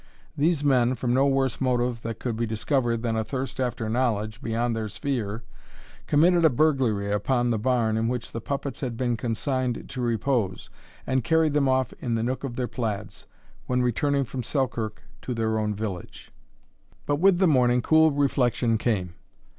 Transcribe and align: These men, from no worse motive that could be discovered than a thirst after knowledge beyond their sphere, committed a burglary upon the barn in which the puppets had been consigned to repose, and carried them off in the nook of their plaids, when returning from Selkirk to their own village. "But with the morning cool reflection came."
These 0.35 0.63
men, 0.63 0.95
from 0.95 1.13
no 1.13 1.27
worse 1.27 1.61
motive 1.61 2.01
that 2.01 2.17
could 2.17 2.35
be 2.35 2.47
discovered 2.47 3.03
than 3.03 3.15
a 3.15 3.23
thirst 3.23 3.59
after 3.59 3.87
knowledge 3.87 4.41
beyond 4.41 4.75
their 4.75 4.87
sphere, 4.87 5.43
committed 6.07 6.43
a 6.43 6.49
burglary 6.49 7.11
upon 7.11 7.51
the 7.51 7.59
barn 7.59 7.97
in 7.97 8.07
which 8.07 8.31
the 8.31 8.41
puppets 8.41 8.81
had 8.81 8.97
been 8.97 9.15
consigned 9.15 9.87
to 9.87 10.01
repose, 10.01 10.71
and 11.05 11.23
carried 11.23 11.53
them 11.53 11.69
off 11.69 11.93
in 11.99 12.15
the 12.15 12.23
nook 12.23 12.43
of 12.43 12.55
their 12.55 12.67
plaids, 12.67 13.27
when 13.67 13.83
returning 13.83 14.23
from 14.23 14.41
Selkirk 14.41 15.03
to 15.21 15.35
their 15.35 15.59
own 15.59 15.75
village. 15.75 16.31
"But 17.05 17.17
with 17.17 17.37
the 17.37 17.45
morning 17.47 17.83
cool 17.83 18.09
reflection 18.11 18.79
came." 18.79 19.13